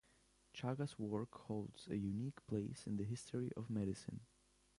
Chagas' 0.55 0.97
work 0.97 1.31
holds 1.45 1.87
a 1.87 1.95
unique 1.95 2.43
place 2.47 2.87
in 2.87 2.97
the 2.97 3.03
history 3.03 3.51
of 3.55 3.69
medicine. 3.69 4.21